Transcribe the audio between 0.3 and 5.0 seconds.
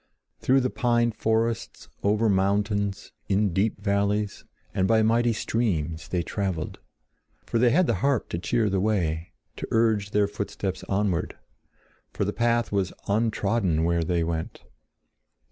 Through the pine forests, over mountains, in deep valleys, and